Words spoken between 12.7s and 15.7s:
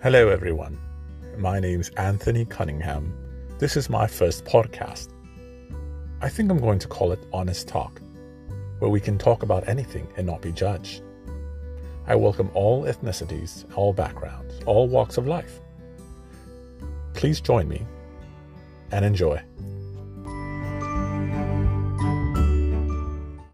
ethnicities, all backgrounds, all walks of life.